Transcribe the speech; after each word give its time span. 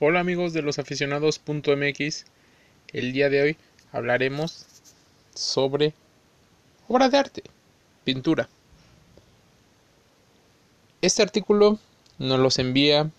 Hola 0.00 0.20
amigos 0.20 0.52
de 0.52 0.62
los 0.62 0.78
aficionados.mx. 0.78 2.24
El 2.92 3.12
día 3.12 3.28
de 3.30 3.42
hoy 3.42 3.56
hablaremos 3.90 4.64
sobre 5.34 5.92
obra 6.86 7.08
de 7.08 7.18
arte, 7.18 7.42
pintura. 8.04 8.48
Este 11.02 11.20
artículo 11.20 11.80
nos 12.16 12.38
los 12.38 12.60
envía 12.60 13.10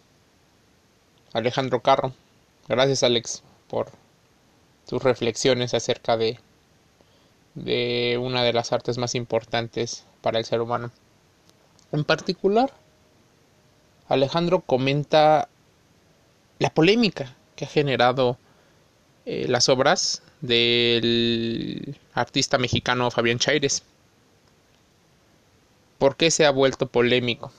Alejandro 1.34 1.82
Carro. 1.82 2.14
Gracias 2.70 3.04
Alex 3.04 3.44
por 3.68 3.92
tus 4.88 5.04
reflexiones 5.04 5.74
acerca 5.74 6.16
de, 6.16 6.40
de 7.56 8.18
una 8.22 8.42
de 8.42 8.54
las 8.54 8.72
artes 8.72 8.98
más 8.98 9.16
importantes 9.16 10.06
para 10.22 10.40
el 10.40 10.46
ser 10.46 10.62
humano. 10.62 10.92
En 11.92 12.06
particular, 12.06 12.72
Alejandro 14.08 14.62
comenta 14.62 15.50
la 16.60 16.70
polémica 16.70 17.36
que 17.56 17.66
ha 17.66 17.68
generado 17.68 18.38
eh, 19.26 19.46
las 19.48 19.70
obras 19.70 20.22
del 20.42 21.98
artista 22.14 22.58
mexicano 22.58 23.12
Fabián 23.12 23.40
Chaires. 23.40 23.84
¿Por 25.98 26.16
qué 26.16 26.32
se 26.32 26.46
ha 26.46 26.52
vuelto 26.52 26.88
polémico? 26.88 27.52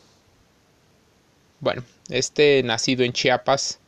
Bueno, 1.60 1.82
este 2.08 2.62
nacido 2.62 3.04
en 3.04 3.12
Chiapas 3.12 3.78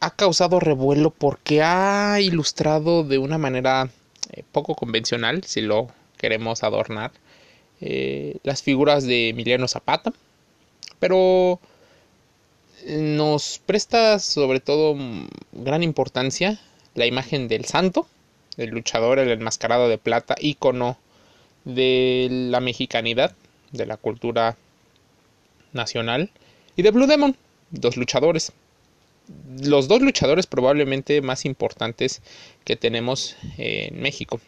ha 0.00 0.10
causado 0.10 0.60
revuelo 0.60 1.10
porque 1.10 1.62
ha 1.62 2.20
ilustrado 2.20 3.02
de 3.02 3.18
una 3.18 3.38
manera 3.38 3.90
eh, 4.32 4.44
poco 4.52 4.76
convencional, 4.76 5.42
si 5.44 5.60
lo 5.60 5.88
queremos 6.16 6.62
adornar, 6.62 7.10
eh, 7.80 8.36
las 8.44 8.62
figuras 8.62 9.04
de 9.04 9.30
Emiliano 9.30 9.66
Zapata, 9.66 10.12
pero 11.00 11.60
nos 12.88 13.60
presta 13.64 14.18
sobre 14.18 14.60
todo 14.60 14.96
gran 15.52 15.82
importancia 15.82 16.58
la 16.94 17.06
imagen 17.06 17.46
del 17.46 17.64
santo, 17.64 18.08
el 18.56 18.70
luchador, 18.70 19.18
el 19.18 19.30
enmascarado 19.30 19.88
de 19.88 19.98
plata, 19.98 20.34
ícono 20.40 20.98
de 21.64 22.28
la 22.30 22.60
mexicanidad, 22.60 23.34
de 23.72 23.86
la 23.86 23.96
cultura 23.96 24.56
nacional, 25.72 26.30
y 26.76 26.82
de 26.82 26.90
Blue 26.90 27.06
Demon, 27.06 27.36
dos 27.70 27.96
luchadores. 27.96 28.52
Los 29.60 29.88
dos 29.88 30.00
luchadores 30.00 30.46
probablemente 30.46 31.20
más 31.20 31.44
importantes 31.44 32.22
que 32.64 32.76
tenemos 32.76 33.36
en 33.58 34.00
México. 34.00 34.40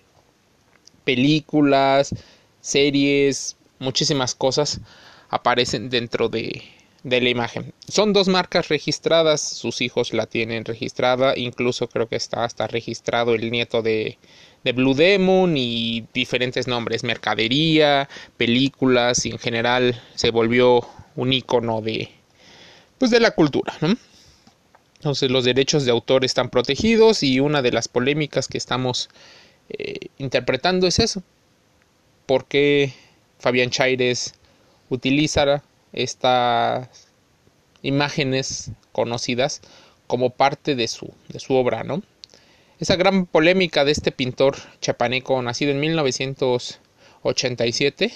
Películas, 1.04 2.14
series, 2.62 3.56
muchísimas 3.78 4.34
cosas 4.34 4.80
aparecen 5.28 5.90
dentro 5.90 6.28
de, 6.28 6.62
de 7.02 7.20
la 7.20 7.30
imagen. 7.30 7.72
Son 7.88 8.12
dos 8.12 8.28
marcas 8.28 8.68
registradas, 8.68 9.40
sus 9.40 9.80
hijos 9.80 10.12
la 10.12 10.26
tienen 10.26 10.64
registrada, 10.64 11.34
incluso 11.36 11.88
creo 11.88 12.08
que 12.08 12.16
está 12.16 12.44
hasta 12.44 12.66
registrado 12.66 13.34
el 13.34 13.50
nieto 13.50 13.82
de, 13.82 14.18
de 14.64 14.72
Blue 14.72 14.94
Demon 14.94 15.56
y 15.56 16.06
diferentes 16.12 16.66
nombres, 16.68 17.04
mercadería, 17.04 18.08
películas 18.36 19.24
y 19.26 19.30
en 19.30 19.38
general 19.38 20.00
se 20.14 20.30
volvió 20.30 20.86
un 21.16 21.32
icono 21.32 21.80
de 21.80 22.10
pues 22.98 23.10
de 23.10 23.20
la 23.20 23.30
cultura, 23.30 23.72
Entonces 24.96 25.30
los 25.30 25.44
derechos 25.44 25.86
de 25.86 25.90
autor 25.90 26.26
están 26.26 26.50
protegidos 26.50 27.22
y 27.22 27.40
una 27.40 27.62
de 27.62 27.72
las 27.72 27.88
polémicas 27.88 28.46
que 28.46 28.58
estamos 28.58 29.08
eh, 29.70 30.08
interpretando 30.18 30.86
es 30.86 30.98
eso. 30.98 31.22
¿Por 32.26 32.44
qué 32.44 32.92
Fabián 33.38 33.70
Chaires 33.70 34.34
utiliza 34.90 35.62
estas 35.92 36.88
imágenes 37.82 38.70
conocidas 38.92 39.60
como 40.06 40.30
parte 40.30 40.74
de 40.74 40.88
su, 40.88 41.12
de 41.28 41.40
su 41.40 41.54
obra, 41.54 41.84
¿no? 41.84 42.02
Esa 42.78 42.96
gran 42.96 43.26
polémica 43.26 43.84
de 43.84 43.92
este 43.92 44.10
pintor 44.10 44.56
chapaneco 44.80 45.42
nacido 45.42 45.70
en 45.70 45.80
1987, 45.80 48.10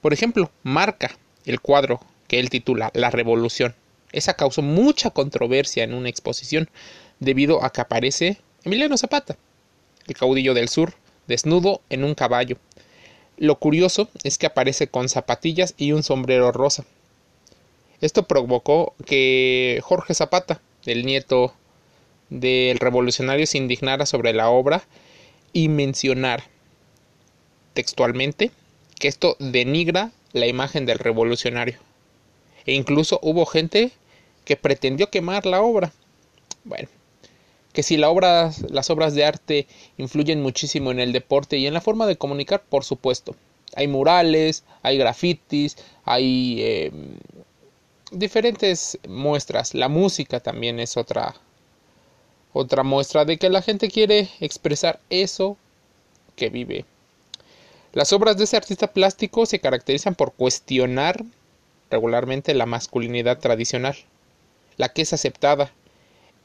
por 0.00 0.14
ejemplo, 0.14 0.50
marca 0.62 1.18
el 1.44 1.60
cuadro 1.60 2.00
que 2.26 2.40
él 2.40 2.48
titula 2.48 2.90
La 2.94 3.10
Revolución. 3.10 3.74
Esa 4.12 4.34
causó 4.34 4.62
mucha 4.62 5.10
controversia 5.10 5.84
en 5.84 5.94
una 5.94 6.08
exposición 6.08 6.70
debido 7.18 7.62
a 7.62 7.70
que 7.70 7.82
aparece 7.82 8.38
Emiliano 8.64 8.96
Zapata, 8.96 9.36
el 10.06 10.16
caudillo 10.16 10.54
del 10.54 10.68
sur, 10.68 10.94
desnudo 11.26 11.82
en 11.90 12.04
un 12.04 12.14
caballo. 12.14 12.56
Lo 13.36 13.58
curioso 13.58 14.08
es 14.24 14.38
que 14.38 14.46
aparece 14.46 14.88
con 14.88 15.08
zapatillas 15.08 15.74
y 15.76 15.92
un 15.92 16.02
sombrero 16.02 16.52
rosa, 16.52 16.84
esto 18.00 18.26
provocó 18.26 18.94
que 19.04 19.80
Jorge 19.82 20.14
Zapata, 20.14 20.60
el 20.86 21.04
nieto 21.04 21.52
del 22.30 22.78
revolucionario, 22.78 23.46
se 23.46 23.58
indignara 23.58 24.06
sobre 24.06 24.32
la 24.32 24.48
obra 24.50 24.82
y 25.52 25.68
mencionara 25.68 26.44
textualmente 27.74 28.50
que 28.98 29.08
esto 29.08 29.36
denigra 29.38 30.12
la 30.32 30.46
imagen 30.46 30.86
del 30.86 30.98
revolucionario. 30.98 31.78
E 32.66 32.74
incluso 32.74 33.18
hubo 33.22 33.46
gente 33.46 33.90
que 34.44 34.56
pretendió 34.56 35.10
quemar 35.10 35.46
la 35.46 35.62
obra. 35.62 35.92
Bueno, 36.64 36.88
que 37.72 37.82
si 37.82 37.96
las 37.96 38.90
obras 38.90 39.14
de 39.14 39.24
arte 39.24 39.66
influyen 39.96 40.42
muchísimo 40.42 40.90
en 40.90 41.00
el 41.00 41.12
deporte 41.12 41.56
y 41.56 41.66
en 41.66 41.74
la 41.74 41.80
forma 41.80 42.06
de 42.06 42.16
comunicar, 42.16 42.62
por 42.68 42.84
supuesto. 42.84 43.36
Hay 43.76 43.86
murales, 43.86 44.64
hay 44.82 44.98
grafitis, 44.98 45.76
hay 46.04 46.56
eh, 46.60 46.92
diferentes 48.10 48.98
muestras. 49.08 49.74
La 49.74 49.88
música 49.88 50.40
también 50.40 50.80
es 50.80 50.96
otra 50.96 51.34
otra 52.52 52.82
muestra 52.82 53.24
de 53.24 53.38
que 53.38 53.48
la 53.48 53.62
gente 53.62 53.88
quiere 53.88 54.28
expresar 54.40 55.00
eso 55.08 55.56
que 56.36 56.50
vive. 56.50 56.84
Las 57.92 58.12
obras 58.12 58.36
de 58.36 58.44
ese 58.44 58.56
artista 58.56 58.92
plástico 58.92 59.46
se 59.46 59.60
caracterizan 59.60 60.14
por 60.14 60.32
cuestionar 60.32 61.24
regularmente 61.90 62.54
la 62.54 62.66
masculinidad 62.66 63.38
tradicional, 63.38 63.96
la 64.76 64.90
que 64.90 65.02
es 65.02 65.12
aceptada, 65.12 65.72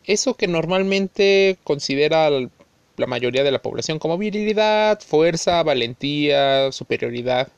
eso 0.06 0.36
que 0.36 0.48
normalmente 0.48 1.58
considera 1.64 2.30
la 2.30 3.08
mayoría 3.08 3.44
de 3.44 3.52
la 3.52 3.62
población 3.62 4.00
como 4.00 4.18
virilidad, 4.18 5.00
fuerza, 5.02 5.62
valentía, 5.64 6.72
superioridad, 6.72 7.50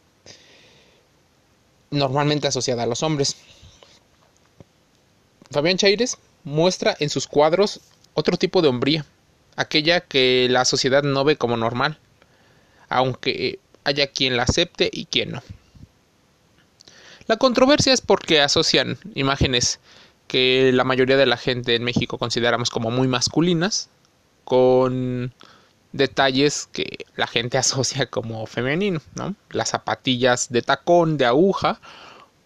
normalmente 1.92 2.48
asociada 2.48 2.84
a 2.84 2.88
los 2.88 3.04
hombres. 3.04 3.38
Fabián 5.52 5.78
Chaires 5.78 6.18
muestra 6.44 6.96
en 7.00 7.10
sus 7.10 7.28
cuadros 7.28 7.82
otro 8.14 8.38
tipo 8.38 8.62
de 8.62 8.70
hombría, 8.70 9.06
aquella 9.56 10.02
que 10.02 10.48
la 10.50 10.66
sociedad 10.66 11.04
no 11.04 11.24
ve 11.24 11.38
como 11.38 11.58
normal, 11.58 12.00
aunque 12.90 13.60
haya 13.84 14.08
quien 14.08 14.38
la 14.38 14.44
acepte 14.44 14.90
y 14.92 15.06
quien 15.06 15.32
no. 15.32 15.44
La 17.28 17.38
controversia 17.38 17.94
es 17.94 18.02
porque 18.02 18.42
asocian 18.42 18.98
imágenes 19.14 19.80
que 20.28 20.72
la 20.74 20.84
mayoría 20.84 21.18
de 21.18 21.26
la 21.26 21.38
gente 21.38 21.76
en 21.76 21.84
México 21.84 22.18
consideramos 22.18 22.70
como 22.70 22.92
muy 22.92 23.08
masculinas 23.08 23.90
con 24.44 25.34
detalles 25.92 26.70
que 26.72 27.06
la 27.16 27.28
gente 27.28 27.58
asocia 27.60 28.06
como 28.06 28.46
femenino, 28.46 29.02
¿no? 29.16 29.36
Las 29.50 29.70
zapatillas 29.70 30.50
de 30.50 30.62
tacón, 30.62 31.18
de 31.18 31.26
aguja, 31.26 31.80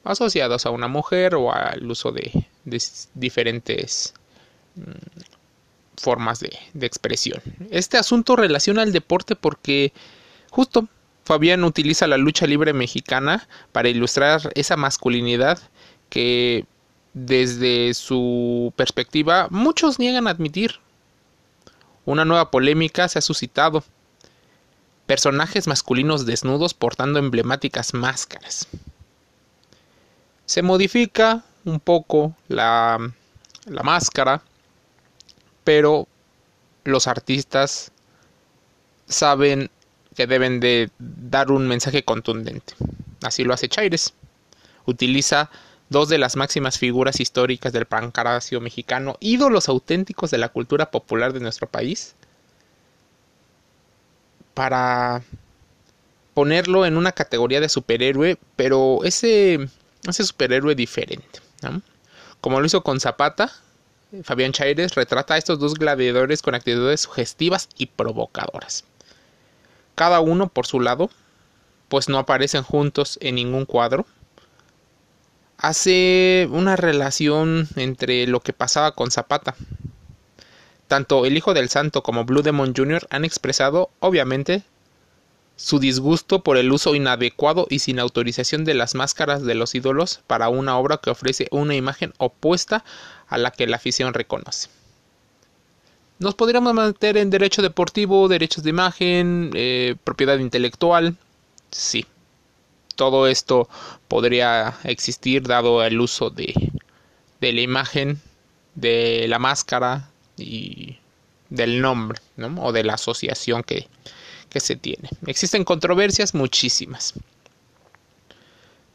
asociados 0.03 0.65
a 0.65 0.71
una 0.71 0.87
mujer 0.87 1.35
o 1.35 1.53
al 1.53 1.89
uso 1.89 2.11
de, 2.11 2.47
diferentes 2.65 4.13
mm, 4.75 4.91
formas 5.97 6.39
de, 6.39 6.51
de, 6.73 6.85
expresión. 6.85 7.41
Este 7.69 7.97
asunto 7.97 8.35
relaciona 8.35 8.81
al 8.81 8.91
deporte 8.91 9.35
porque 9.35 9.93
justo 10.49 10.87
Fabián 11.25 11.63
utiliza 11.63 12.07
la 12.07 12.17
lucha 12.17 12.47
libre 12.47 12.73
mexicana 12.73 13.47
para 13.71 13.89
ilustrar 13.89 14.51
esa 14.55 14.77
masculinidad 14.77 15.59
que 16.09 16.65
desde 17.13 17.93
su 17.93 18.73
perspectiva 18.75 19.47
muchos 19.49 19.99
niegan 19.99 20.27
a 20.27 20.31
admitir. 20.31 20.79
Una 22.05 22.25
nueva 22.25 22.49
polémica 22.51 23.07
se 23.07 23.19
ha 23.19 23.21
suscitado. 23.21 23.83
Personajes 25.05 25.67
masculinos 25.67 26.25
desnudos 26.25 26.73
portando 26.73 27.19
emblemáticas 27.19 27.93
máscaras 27.93 28.67
se 30.51 30.61
modifica 30.63 31.45
un 31.65 31.79
poco 31.79 32.35
la, 32.47 32.97
la 33.65 33.83
máscara, 33.83 34.41
pero 35.63 36.07
los 36.83 37.07
artistas 37.07 37.91
saben 39.07 39.69
que 40.15 40.27
deben 40.27 40.59
de 40.59 40.89
dar 40.99 41.51
un 41.51 41.67
mensaje 41.67 42.03
contundente. 42.03 42.73
Así 43.21 43.43
lo 43.43 43.53
hace 43.53 43.69
Chaires. 43.69 44.13
Utiliza 44.85 45.49
dos 45.89 46.09
de 46.09 46.17
las 46.17 46.35
máximas 46.35 46.77
figuras 46.77 47.19
históricas 47.19 47.73
del 47.73 47.85
pancaracio 47.85 48.61
mexicano, 48.61 49.17
ídolos 49.19 49.69
auténticos 49.69 50.31
de 50.31 50.37
la 50.37 50.49
cultura 50.49 50.89
popular 50.89 51.33
de 51.33 51.41
nuestro 51.41 51.67
país, 51.67 52.15
para 54.53 55.21
ponerlo 56.33 56.85
en 56.85 56.97
una 56.97 57.11
categoría 57.11 57.59
de 57.59 57.69
superhéroe, 57.69 58.37
pero 58.55 59.03
ese 59.03 59.67
ese 60.07 60.23
superhéroe 60.23 60.75
diferente. 60.75 61.39
Como 62.41 62.59
lo 62.59 62.65
hizo 62.65 62.83
con 62.83 62.99
Zapata, 62.99 63.51
Fabián 64.23 64.51
Chaires 64.51 64.95
retrata 64.95 65.35
a 65.35 65.37
estos 65.37 65.59
dos 65.59 65.75
gladiadores 65.75 66.41
con 66.41 66.55
actitudes 66.55 67.01
sugestivas 67.01 67.69
y 67.77 67.85
provocadoras. 67.85 68.83
Cada 69.95 70.19
uno 70.19 70.49
por 70.49 70.65
su 70.67 70.79
lado, 70.79 71.09
pues 71.87 72.09
no 72.09 72.17
aparecen 72.17 72.63
juntos 72.63 73.17
en 73.21 73.35
ningún 73.35 73.65
cuadro. 73.65 74.05
Hace 75.57 76.47
una 76.51 76.75
relación 76.75 77.67
entre 77.75 78.25
lo 78.27 78.39
que 78.39 78.53
pasaba 78.53 78.93
con 78.93 79.11
Zapata. 79.11 79.55
Tanto 80.87 81.25
el 81.25 81.37
Hijo 81.37 81.53
del 81.53 81.69
Santo 81.69 82.03
como 82.03 82.25
Blue 82.25 82.41
Demon 82.41 82.73
Jr. 82.75 83.07
han 83.11 83.23
expresado, 83.23 83.91
obviamente, 83.99 84.63
su 85.61 85.77
disgusto 85.77 86.41
por 86.41 86.57
el 86.57 86.71
uso 86.71 86.95
inadecuado 86.95 87.67
y 87.69 87.79
sin 87.79 87.99
autorización 87.99 88.65
de 88.65 88.73
las 88.73 88.95
máscaras 88.95 89.43
de 89.43 89.53
los 89.53 89.75
ídolos 89.75 90.21
para 90.25 90.49
una 90.49 90.75
obra 90.75 90.97
que 90.97 91.11
ofrece 91.11 91.47
una 91.51 91.75
imagen 91.75 92.13
opuesta 92.17 92.83
a 93.27 93.37
la 93.37 93.51
que 93.51 93.67
la 93.67 93.75
afición 93.75 94.15
reconoce. 94.15 94.69
Nos 96.17 96.33
podríamos 96.33 96.73
meter 96.73 97.15
en 97.17 97.29
derecho 97.29 97.61
deportivo, 97.61 98.27
derechos 98.27 98.63
de 98.63 98.71
imagen, 98.71 99.51
eh, 99.53 99.95
propiedad 100.03 100.39
intelectual. 100.39 101.15
Sí, 101.69 102.07
todo 102.95 103.27
esto 103.27 103.69
podría 104.07 104.73
existir 104.83 105.43
dado 105.43 105.83
el 105.83 106.01
uso 106.01 106.31
de, 106.31 106.55
de 107.39 107.53
la 107.53 107.61
imagen, 107.61 108.19
de 108.73 109.27
la 109.27 109.37
máscara 109.37 110.09
y 110.37 110.97
del 111.49 111.81
nombre, 111.81 112.19
¿no? 112.35 112.63
o 112.63 112.71
de 112.71 112.83
la 112.83 112.95
asociación 112.95 113.61
que, 113.61 113.87
que 114.51 114.59
se 114.59 114.75
tiene. 114.75 115.09
Existen 115.25 115.63
controversias 115.63 116.35
muchísimas. 116.35 117.13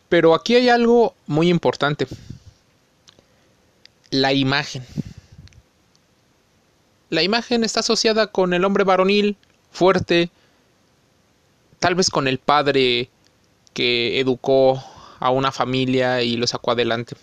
Pero 0.09 0.35
aquí 0.35 0.55
hay 0.55 0.69
algo 0.69 1.15
muy 1.27 1.49
importante. 1.49 2.07
La 4.11 4.33
imagen. 4.33 4.87
La 7.09 7.23
imagen 7.23 7.65
está 7.65 7.81
asociada 7.81 8.29
con 8.29 8.53
el 8.53 8.65
hombre 8.65 8.85
varonil, 8.85 9.37
fuerte, 9.71 10.31
tal 11.79 11.95
vez 11.95 12.11
con 12.11 12.29
el 12.29 12.39
padre 12.39 13.09
que 13.73 14.21
educó 14.21 14.85
a 15.19 15.31
una 15.31 15.53
familia 15.53 16.23
y 16.23 16.37
lo 16.37 16.47
sacó 16.47 16.73
adelante. 16.73 17.17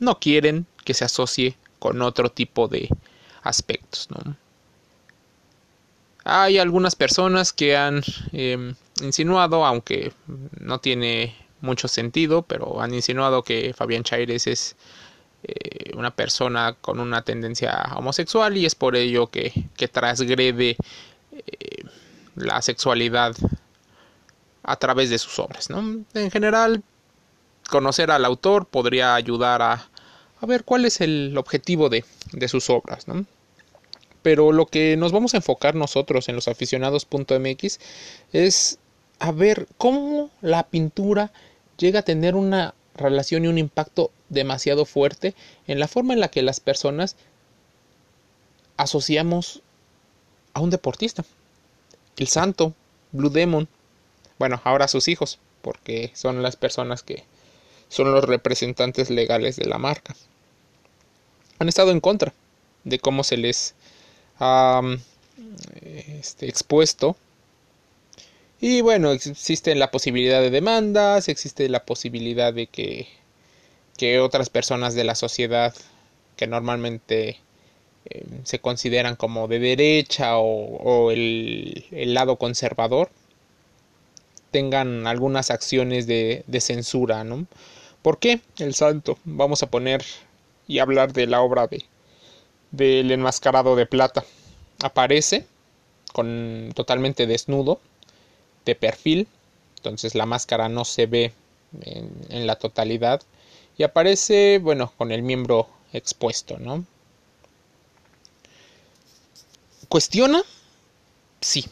No 0.00 0.18
quieren 0.18 0.66
que 0.84 0.94
se 0.94 1.04
asocie 1.04 1.56
con 1.78 2.02
otro 2.02 2.30
tipo 2.30 2.66
de 2.66 2.88
aspectos, 3.42 4.08
¿no? 4.10 4.36
Hay 6.24 6.58
algunas 6.58 6.94
personas 6.94 7.52
que 7.52 7.76
han 7.76 8.02
em, 8.32 8.74
insinuado, 9.02 9.66
aunque 9.66 10.12
no 10.60 10.78
tiene 10.78 11.34
mucho 11.60 11.88
sentido, 11.88 12.42
pero 12.42 12.80
han 12.80 12.94
insinuado 12.94 13.42
que 13.42 13.72
Fabián 13.74 14.04
Chaires 14.04 14.46
es 14.46 14.76
eh, 15.44 15.92
una 15.96 16.14
persona 16.14 16.76
con 16.80 17.00
una 17.00 17.22
tendencia 17.22 17.90
homosexual 17.96 18.56
y 18.56 18.66
es 18.66 18.74
por 18.74 18.94
ello 18.94 19.28
que, 19.28 19.52
que 19.76 19.88
transgrede 19.88 20.76
eh, 21.32 21.84
la 22.36 22.62
sexualidad 22.62 23.34
a 24.62 24.76
través 24.76 25.10
de 25.10 25.18
sus 25.18 25.38
obras. 25.38 25.68
En 25.70 26.30
general, 26.30 26.82
conocer 27.68 28.10
al 28.10 28.24
autor 28.24 28.66
podría 28.66 29.14
ayudar 29.14 29.62
a, 29.62 29.88
a 30.40 30.46
ver 30.46 30.64
cuál 30.64 30.84
es 30.84 31.00
el 31.00 31.36
objetivo 31.36 31.88
de, 31.88 32.04
de 32.32 32.48
sus 32.48 32.70
obras. 32.70 33.06
Pero 34.22 34.52
lo 34.52 34.66
que 34.66 34.96
nos 34.96 35.12
vamos 35.12 35.34
a 35.34 35.38
enfocar 35.38 35.74
nosotros 35.74 36.28
en 36.28 36.36
los 36.36 36.48
aficionados.mx 36.48 37.78
es 38.32 38.78
a 39.18 39.32
ver 39.32 39.68
cómo 39.78 40.30
la 40.40 40.64
pintura 40.64 41.32
llega 41.76 42.00
a 42.00 42.04
tener 42.04 42.34
una 42.34 42.74
relación 42.94 43.44
y 43.44 43.48
un 43.48 43.58
impacto 43.58 44.10
demasiado 44.28 44.84
fuerte 44.84 45.34
en 45.66 45.78
la 45.78 45.88
forma 45.88 46.14
en 46.14 46.20
la 46.20 46.28
que 46.28 46.42
las 46.42 46.60
personas 46.60 47.16
asociamos 48.76 49.62
a 50.54 50.60
un 50.60 50.70
deportista. 50.70 51.24
El 52.16 52.28
santo, 52.28 52.74
Blue 53.12 53.30
Demon, 53.30 53.68
bueno, 54.38 54.60
ahora 54.64 54.88
sus 54.88 55.08
hijos, 55.08 55.38
porque 55.62 56.10
son 56.14 56.42
las 56.42 56.56
personas 56.56 57.02
que 57.02 57.24
son 57.88 58.12
los 58.12 58.24
representantes 58.24 59.10
legales 59.10 59.56
de 59.56 59.66
la 59.66 59.78
marca. 59.78 60.14
Han 61.58 61.68
estado 61.68 61.90
en 61.90 62.00
contra 62.00 62.32
de 62.84 62.98
cómo 62.98 63.22
se 63.22 63.36
les 63.36 63.74
este, 65.80 66.48
expuesto. 66.48 67.16
Y 68.60 68.80
bueno, 68.80 69.10
existe 69.12 69.74
la 69.74 69.90
posibilidad 69.90 70.40
de 70.40 70.50
demandas, 70.50 71.28
existe 71.28 71.68
la 71.68 71.84
posibilidad 71.84 72.54
de 72.54 72.68
que, 72.68 73.08
que 73.96 74.20
otras 74.20 74.50
personas 74.50 74.94
de 74.94 75.04
la 75.04 75.14
sociedad 75.16 75.74
que 76.36 76.46
normalmente 76.46 77.40
eh, 78.06 78.24
se 78.44 78.60
consideran 78.60 79.16
como 79.16 79.48
de 79.48 79.58
derecha 79.58 80.38
o, 80.38 81.10
el, 81.10 81.84
lado 82.14 82.36
conservador 82.36 83.10
tengan 84.52 85.06
algunas 85.06 85.50
acciones 85.50 86.06
de, 86.06 86.44
de 86.46 86.60
censura, 86.60 87.24
¿no? 87.24 87.46
¿Por 88.02 88.18
qué 88.18 88.40
el 88.58 88.74
santo? 88.74 89.18
Vamos 89.24 89.62
a 89.62 89.70
poner 89.70 90.04
y 90.68 90.78
hablar 90.78 91.12
de 91.12 91.26
la 91.26 91.40
obra 91.40 91.66
de, 91.66 91.84
del 92.72 93.12
enmascarado 93.12 93.76
de 93.76 93.86
plata. 93.86 94.24
Aparece 94.82 95.46
con 96.12 96.72
totalmente 96.74 97.26
desnudo, 97.26 97.80
de 98.64 98.74
perfil, 98.74 99.28
entonces 99.76 100.14
la 100.14 100.26
máscara 100.26 100.68
no 100.68 100.84
se 100.84 101.06
ve 101.06 101.32
en, 101.80 102.46
la 102.46 102.56
totalidad 102.56 103.22
y 103.78 103.82
aparece, 103.82 104.58
bueno, 104.58 104.92
con 104.96 105.10
el 105.12 105.22
miembro 105.22 105.68
expuesto, 105.92 106.58
¿no? 106.58 106.84
¿Cuestiona? 109.88 110.42
Sí. 111.40 111.66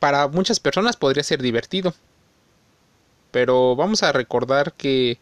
Para 0.00 0.28
muchas 0.28 0.60
personas 0.60 0.96
podría 0.96 1.22
ser 1.22 1.40
divertido. 1.40 1.94
Pero 3.30 3.74
vamos 3.76 4.02
a 4.02 4.12
recordar 4.12 4.72
que 4.74 5.18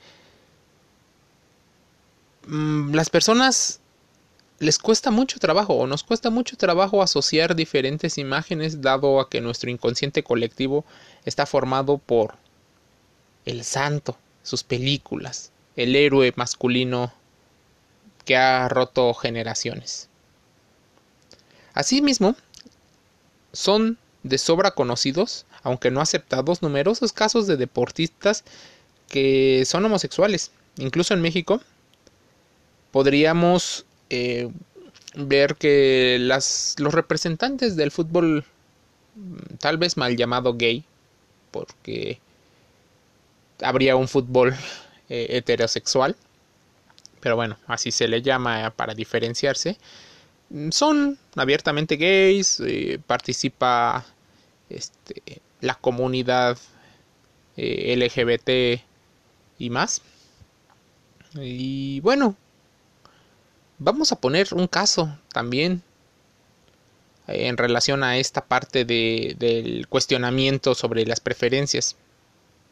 mm, 2.46 2.94
las 2.94 3.10
personas 3.10 3.81
les 4.62 4.78
cuesta 4.78 5.10
mucho 5.10 5.40
trabajo 5.40 5.74
o 5.74 5.88
nos 5.88 6.04
cuesta 6.04 6.30
mucho 6.30 6.56
trabajo 6.56 7.02
asociar 7.02 7.56
diferentes 7.56 8.16
imágenes 8.16 8.80
dado 8.80 9.18
a 9.18 9.28
que 9.28 9.40
nuestro 9.40 9.70
inconsciente 9.70 10.22
colectivo 10.22 10.84
está 11.24 11.46
formado 11.46 11.98
por 11.98 12.36
el 13.44 13.64
santo, 13.64 14.16
sus 14.44 14.62
películas, 14.62 15.50
el 15.74 15.96
héroe 15.96 16.32
masculino 16.36 17.12
que 18.24 18.36
ha 18.36 18.68
roto 18.68 19.12
generaciones. 19.14 20.08
Asimismo, 21.74 22.36
son 23.52 23.98
de 24.22 24.38
sobra 24.38 24.70
conocidos, 24.70 25.44
aunque 25.64 25.90
no 25.90 26.00
aceptados, 26.00 26.62
numerosos 26.62 27.12
casos 27.12 27.48
de 27.48 27.56
deportistas 27.56 28.44
que 29.08 29.64
son 29.66 29.84
homosexuales. 29.84 30.52
Incluso 30.76 31.14
en 31.14 31.20
México 31.20 31.60
podríamos 32.92 33.86
eh, 34.12 34.50
ver 35.14 35.56
que 35.56 36.18
las, 36.20 36.74
los 36.78 36.92
representantes 36.92 37.76
del 37.76 37.90
fútbol, 37.90 38.44
mm, 39.16 39.56
tal 39.58 39.78
vez 39.78 39.96
mal 39.96 40.16
llamado 40.16 40.54
gay, 40.54 40.84
porque 41.50 42.20
habría 43.62 43.96
un 43.96 44.08
fútbol 44.08 44.54
eh, 45.08 45.28
heterosexual, 45.30 46.14
pero 47.20 47.36
bueno, 47.36 47.56
así 47.66 47.90
se 47.90 48.06
le 48.06 48.20
llama 48.20 48.70
para 48.76 48.94
diferenciarse, 48.94 49.78
mm, 50.50 50.70
son 50.70 51.18
abiertamente 51.34 51.96
gays, 51.96 52.60
eh, 52.60 53.00
participa 53.06 54.04
este, 54.68 55.40
la 55.62 55.74
comunidad 55.74 56.58
LGBT 57.56 58.82
y 59.58 59.70
más. 59.70 60.02
Y 61.34 62.00
bueno, 62.00 62.36
Vamos 63.84 64.12
a 64.12 64.20
poner 64.20 64.54
un 64.54 64.68
caso 64.68 65.18
también 65.32 65.82
eh, 67.26 67.48
en 67.48 67.56
relación 67.56 68.04
a 68.04 68.16
esta 68.16 68.44
parte 68.44 68.84
de, 68.84 69.34
del 69.40 69.88
cuestionamiento 69.88 70.76
sobre 70.76 71.04
las 71.04 71.18
preferencias. 71.18 71.96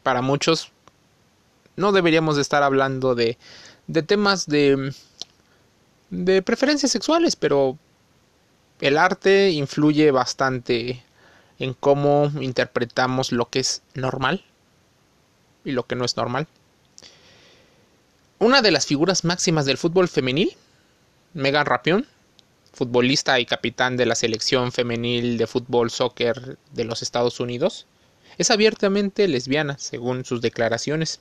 Para 0.05 0.23
muchos 0.23 0.71
no 1.75 1.91
deberíamos 1.91 2.37
de 2.37 2.43
estar 2.43 2.63
hablando 2.63 3.17
de, 3.17 3.39
de 3.89 4.05
temas 4.05 4.47
de, 4.47 4.95
de 6.11 6.43
preferencias 6.43 6.93
sexuales, 6.93 7.35
pero 7.35 7.77
el 8.81 8.97
arte 8.97 9.51
influye 9.51 10.13
bastante 10.13 11.03
en 11.59 11.75
cómo 11.75 12.31
interpretamos 12.41 13.33
lo 13.33 13.51
que 13.51 13.59
es 13.59 13.83
normal 13.95 14.45
y 15.65 15.73
lo 15.73 15.89
que 15.89 15.97
no 15.97 16.05
es 16.05 16.17
normal. 16.17 16.47
Una 18.39 18.63
de 18.63 18.71
las 18.71 18.87
figuras 18.87 19.25
máximas 19.25 19.67
del 19.67 19.77
fútbol 19.77 20.07
femenil 20.07 20.57
Megan 21.33 21.65
Rapion, 21.65 22.07
futbolista 22.73 23.39
y 23.39 23.47
capitán 23.47 23.97
de 23.97 24.05
la 24.05 24.17
selección 24.17 24.73
femenil 24.73 25.39
de 25.39 25.47
fútbol 25.47 25.93
soccer 25.93 26.59
de 26.73 26.85
los 26.85 27.03
Estados 27.03 27.39
Unidos, 27.39 27.87
es 28.37 28.51
abiertamente 28.51 29.29
lesbiana, 29.29 29.79
según 29.79 30.25
sus 30.25 30.41
declaraciones. 30.41 31.21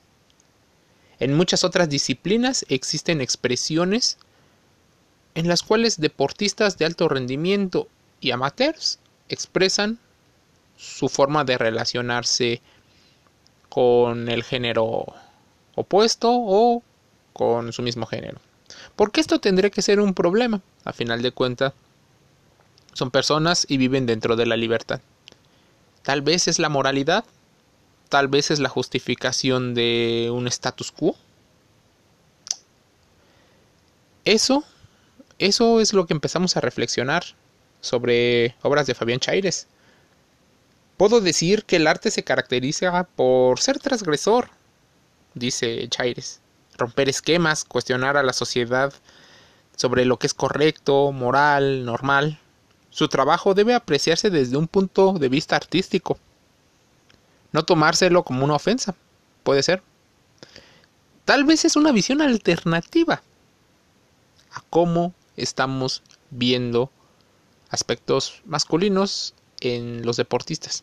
En 1.20 1.34
muchas 1.34 1.62
otras 1.62 1.88
disciplinas 1.88 2.66
existen 2.68 3.20
expresiones 3.20 4.18
en 5.36 5.46
las 5.46 5.62
cuales 5.62 6.00
deportistas 6.00 6.76
de 6.76 6.86
alto 6.86 7.08
rendimiento 7.08 7.86
y 8.20 8.32
amateurs 8.32 8.98
expresan 9.28 10.00
su 10.76 11.08
forma 11.08 11.44
de 11.44 11.56
relacionarse 11.56 12.62
con 13.68 14.28
el 14.28 14.42
género 14.42 15.06
opuesto 15.76 16.30
o 16.32 16.82
con 17.32 17.72
su 17.72 17.82
mismo 17.82 18.06
género. 18.06 18.40
Porque 19.00 19.22
esto 19.22 19.40
tendría 19.40 19.70
que 19.70 19.80
ser 19.80 19.98
un 19.98 20.12
problema. 20.12 20.60
A 20.84 20.92
final 20.92 21.22
de 21.22 21.32
cuentas, 21.32 21.72
son 22.92 23.10
personas 23.10 23.64
y 23.66 23.78
viven 23.78 24.04
dentro 24.04 24.36
de 24.36 24.44
la 24.44 24.58
libertad. 24.58 25.00
Tal 26.02 26.20
vez 26.20 26.48
es 26.48 26.58
la 26.58 26.68
moralidad, 26.68 27.24
tal 28.10 28.28
vez 28.28 28.50
es 28.50 28.58
la 28.58 28.68
justificación 28.68 29.72
de 29.72 30.28
un 30.30 30.46
status 30.48 30.92
quo. 30.92 31.16
Eso, 34.26 34.64
eso 35.38 35.80
es 35.80 35.94
lo 35.94 36.04
que 36.06 36.12
empezamos 36.12 36.58
a 36.58 36.60
reflexionar 36.60 37.24
sobre 37.80 38.54
obras 38.60 38.86
de 38.86 38.94
Fabián 38.94 39.20
Chaires. 39.20 39.66
Puedo 40.98 41.22
decir 41.22 41.64
que 41.64 41.76
el 41.76 41.86
arte 41.86 42.10
se 42.10 42.22
caracteriza 42.22 43.04
por 43.16 43.60
ser 43.60 43.78
transgresor, 43.78 44.50
dice 45.32 45.88
Chaires, 45.88 46.42
romper 46.80 47.08
esquemas, 47.08 47.64
cuestionar 47.64 48.16
a 48.16 48.22
la 48.24 48.32
sociedad 48.32 48.92
sobre 49.76 50.04
lo 50.04 50.18
que 50.18 50.26
es 50.26 50.34
correcto, 50.34 51.12
moral, 51.12 51.84
normal. 51.84 52.38
Su 52.90 53.08
trabajo 53.08 53.54
debe 53.54 53.74
apreciarse 53.74 54.30
desde 54.30 54.56
un 54.56 54.66
punto 54.66 55.12
de 55.12 55.28
vista 55.28 55.54
artístico, 55.54 56.18
no 57.52 57.64
tomárselo 57.64 58.24
como 58.24 58.44
una 58.44 58.54
ofensa, 58.54 58.94
puede 59.44 59.62
ser. 59.62 59.82
Tal 61.24 61.44
vez 61.44 61.64
es 61.64 61.76
una 61.76 61.92
visión 61.92 62.20
alternativa 62.20 63.22
a 64.52 64.60
cómo 64.70 65.14
estamos 65.36 66.02
viendo 66.30 66.90
aspectos 67.70 68.42
masculinos 68.44 69.34
en 69.60 70.04
los 70.04 70.16
deportistas. 70.16 70.82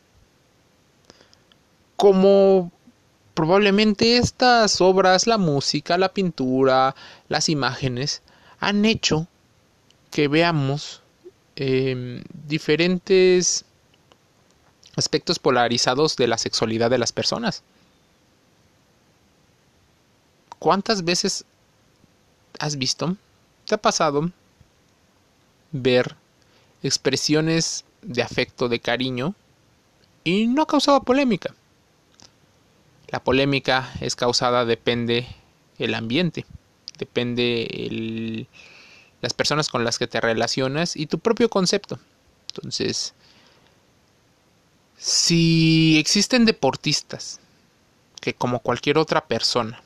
Como 1.98 2.72
probablemente 3.38 4.18
estas 4.18 4.82
obras, 4.82 5.28
la 5.28 5.38
música, 5.38 6.00
la 6.00 6.12
pintura, 6.12 6.96
las 7.30 7.50
imágenes, 7.50 8.24
han 8.60 8.84
hecho 8.84 9.28
que 10.10 10.28
veamos 10.28 11.04
em, 11.56 12.24
diferentes 12.48 13.64
aspectos 14.96 15.38
polarizados 15.38 16.16
de 16.16 16.26
la 16.26 16.40
sexualidad 16.40 16.90
de 16.90 16.98
las 16.98 17.12
personas. 17.12 17.62
¿Cuántas 20.58 21.06
veces 21.06 21.46
has 22.58 22.76
visto, 22.76 23.18
te 23.68 23.76
ha 23.76 23.78
pasado 23.78 24.32
ver 25.72 26.16
expresiones 26.82 27.86
de 28.02 28.24
afecto, 28.24 28.68
de 28.68 28.80
cariño, 28.80 29.36
y 30.24 30.48
no 30.48 30.64
ha 30.64 30.66
causado 30.66 31.04
polémica? 31.04 31.54
La 33.08 33.24
polémica 33.24 33.94
es 34.02 34.16
causada 34.16 34.66
depende 34.66 35.28
el 35.78 35.96
ambiente, 35.96 36.46
depende 36.98 38.48
las 39.22 39.34
personas 39.34 39.70
con 39.70 39.84
las 39.84 39.98
que 39.98 40.08
te 40.08 40.20
relacionas 40.20 40.96
y 40.96 41.08
tu 41.08 41.20
propio 41.20 41.50
concepto. 41.50 42.00
Entonces, 42.50 43.14
si 44.98 45.98
existen 46.00 46.46
deportistas 46.46 47.40
que 48.20 48.34
como 48.34 48.60
cualquier 48.60 48.98
otra 48.98 49.26
persona 49.26 49.82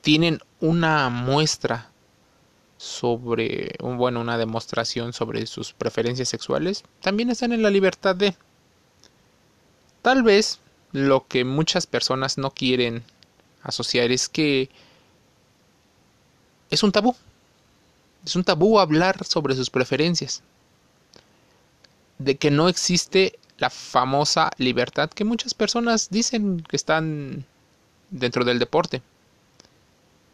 tienen 0.00 0.40
una 0.60 1.10
muestra 1.10 1.90
sobre, 2.78 3.74
bueno, 3.80 4.20
una 4.20 4.38
demostración 4.38 5.12
sobre 5.12 5.46
sus 5.46 5.72
preferencias 5.72 6.28
sexuales, 6.28 6.84
también 7.02 7.28
están 7.30 7.52
en 7.52 7.62
la 7.62 7.70
libertad 7.70 8.14
de. 8.14 8.36
Tal 10.00 10.22
vez 10.22 10.60
lo 10.92 11.26
que 11.26 11.44
muchas 11.44 11.86
personas 11.86 12.38
no 12.38 12.50
quieren 12.50 13.04
asociar 13.62 14.10
es 14.10 14.28
que 14.28 14.70
es 16.70 16.82
un 16.82 16.92
tabú. 16.92 17.14
Es 18.24 18.36
un 18.36 18.44
tabú 18.44 18.78
hablar 18.78 19.24
sobre 19.24 19.54
sus 19.54 19.70
preferencias. 19.70 20.42
De 22.18 22.36
que 22.36 22.50
no 22.50 22.68
existe 22.68 23.38
la 23.58 23.70
famosa 23.70 24.50
libertad 24.58 25.10
que 25.10 25.24
muchas 25.24 25.54
personas 25.54 26.10
dicen 26.10 26.64
que 26.68 26.76
están 26.76 27.44
dentro 28.10 28.44
del 28.44 28.58
deporte. 28.58 29.02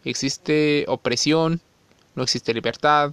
Existe 0.05 0.85
opresión, 0.89 1.61
no 2.15 2.23
existe 2.23 2.53
libertad. 2.53 3.13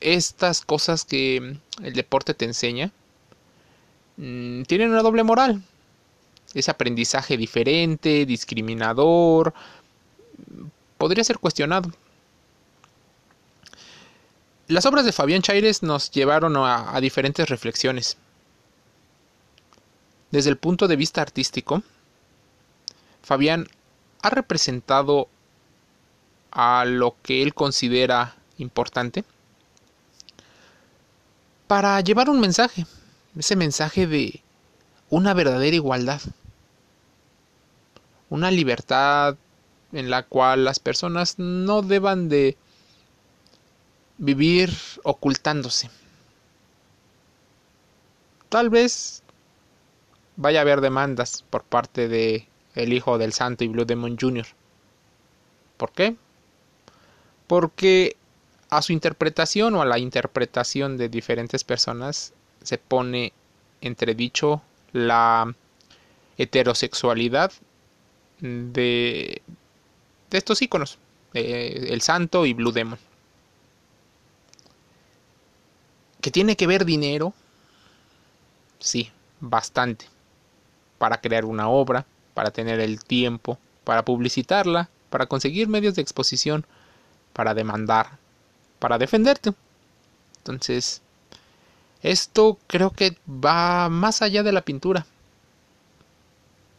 Estas 0.00 0.60
cosas 0.64 1.04
que 1.04 1.58
el 1.82 1.94
deporte 1.94 2.34
te 2.34 2.44
enseña 2.44 2.92
mm, 4.18 4.62
tienen 4.62 4.90
una 4.90 5.02
doble 5.02 5.22
moral. 5.22 5.62
Ese 6.54 6.70
aprendizaje 6.70 7.36
diferente, 7.36 8.24
discriminador, 8.26 9.52
podría 10.98 11.24
ser 11.24 11.38
cuestionado. 11.38 11.90
Las 14.68 14.86
obras 14.86 15.04
de 15.04 15.12
Fabián 15.12 15.42
Chaires 15.42 15.82
nos 15.82 16.10
llevaron 16.10 16.56
a 16.56 16.98
diferentes 17.00 17.48
reflexiones. 17.48 18.16
Desde 20.30 20.50
el 20.50 20.56
punto 20.56 20.88
de 20.88 20.96
vista 20.96 21.22
artístico, 21.22 21.82
Fabián 23.22 23.68
ha 24.22 24.30
representado 24.30 25.28
a 26.50 26.84
lo 26.84 27.16
que 27.22 27.42
él 27.42 27.54
considera 27.54 28.36
importante 28.58 29.24
para 31.66 32.00
llevar 32.00 32.30
un 32.30 32.40
mensaje, 32.40 32.86
ese 33.36 33.56
mensaje 33.56 34.06
de 34.06 34.42
una 35.10 35.34
verdadera 35.34 35.76
igualdad, 35.76 36.20
una 38.28 38.50
libertad 38.50 39.36
en 39.92 40.10
la 40.10 40.24
cual 40.24 40.64
las 40.64 40.78
personas 40.78 41.38
no 41.38 41.82
deban 41.82 42.28
de 42.28 42.56
vivir 44.18 44.72
ocultándose. 45.04 45.90
Tal 48.48 48.70
vez 48.70 49.22
vaya 50.36 50.60
a 50.60 50.62
haber 50.62 50.80
demandas 50.80 51.44
por 51.50 51.62
parte 51.64 52.08
de 52.08 52.48
el 52.74 52.92
hijo 52.92 53.18
del 53.18 53.32
santo 53.32 53.64
y 53.64 53.68
Blue 53.68 53.84
Demon 53.84 54.16
Jr. 54.20 54.46
¿Por 55.76 55.92
qué? 55.92 56.16
Porque 57.46 58.16
a 58.68 58.82
su 58.82 58.92
interpretación 58.92 59.74
o 59.74 59.82
a 59.82 59.86
la 59.86 59.98
interpretación 59.98 60.96
de 60.96 61.08
diferentes 61.08 61.64
personas 61.64 62.32
se 62.62 62.78
pone 62.78 63.32
entredicho 63.80 64.62
la 64.92 65.54
heterosexualidad 66.38 67.52
de, 68.40 69.42
estos 70.30 70.60
iconos, 70.62 70.98
eh, 71.34 71.88
el 71.90 72.00
santo 72.02 72.46
y 72.46 72.52
Blue 72.52 72.72
Demon. 72.72 72.98
¿Que 76.20 76.30
tiene 76.30 76.56
que 76.56 76.66
ver 76.66 76.84
dinero? 76.84 77.32
Sí, 78.78 79.10
bastante 79.40 80.06
para 80.98 81.20
crear 81.20 81.44
una 81.44 81.68
obra, 81.68 82.06
para 82.34 82.50
tener 82.50 82.80
el 82.80 83.04
tiempo, 83.04 83.58
para 83.84 84.04
publicitarla, 84.04 84.88
para 85.10 85.26
conseguir 85.26 85.68
medios 85.68 85.94
de 85.94 86.02
exposición, 86.02 86.66
para 87.32 87.54
demandar, 87.54 88.18
para 88.78 88.98
defenderte. 88.98 89.52
Entonces, 90.38 91.02
esto 92.02 92.58
creo 92.66 92.90
que 92.90 93.16
va 93.28 93.88
más 93.88 94.22
allá 94.22 94.42
de 94.42 94.52
la 94.52 94.62
pintura, 94.62 95.06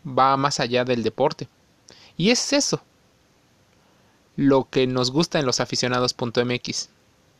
va 0.05 0.37
más 0.37 0.59
allá 0.59 0.85
del 0.85 1.03
deporte. 1.03 1.47
Y 2.15 2.31
es 2.31 2.53
eso 2.53 2.81
lo 4.35 4.69
que 4.69 4.87
nos 4.87 5.11
gusta 5.11 5.39
en 5.39 5.45
los 5.45 5.59
aficionados.mx, 5.59 6.89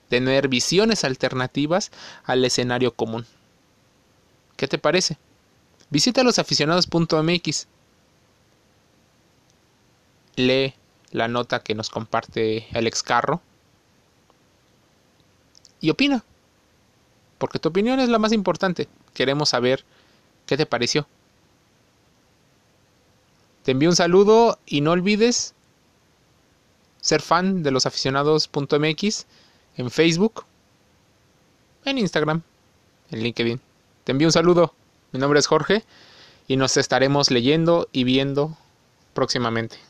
tener 0.09 0.47
visiones 0.47 1.03
alternativas 1.03 1.91
al 2.25 2.43
escenario 2.43 2.93
común. 2.93 3.25
¿Qué 4.57 4.67
te 4.67 4.79
parece? 4.79 5.17
Visita 5.89 6.23
losaficionados.mx. 6.23 7.67
Lee 10.35 10.73
la 11.11 11.27
nota 11.27 11.61
que 11.61 11.75
nos 11.75 11.89
comparte 11.89 12.67
Alex 12.73 13.03
Carro. 13.03 13.41
Y 15.79 15.91
opina. 15.91 16.23
Porque 17.37 17.59
tu 17.59 17.69
opinión 17.69 17.99
es 17.99 18.09
la 18.09 18.19
más 18.19 18.33
importante. 18.33 18.87
Queremos 19.13 19.49
saber 19.49 19.83
qué 20.45 20.57
te 20.57 20.65
pareció. 20.65 21.07
Te 23.63 23.71
envío 23.71 23.89
un 23.89 23.95
saludo 23.95 24.59
y 24.65 24.81
no 24.81 24.91
olvides 24.91 25.53
ser 27.01 27.21
fan 27.21 27.63
de 27.63 27.71
losaficionados.mx 27.71 29.25
en 29.77 29.91
Facebook, 29.91 30.45
en 31.85 31.97
Instagram, 31.97 32.41
en 33.11 33.23
LinkedIn. 33.23 33.61
Te 34.03 34.11
envío 34.11 34.27
un 34.27 34.31
saludo. 34.31 34.73
Mi 35.11 35.19
nombre 35.19 35.39
es 35.39 35.47
Jorge 35.47 35.83
y 36.47 36.57
nos 36.57 36.77
estaremos 36.77 37.29
leyendo 37.29 37.87
y 37.91 38.03
viendo 38.03 38.57
próximamente. 39.13 39.86